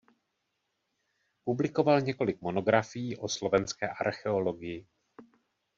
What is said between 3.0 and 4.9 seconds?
o slovenské archeologii.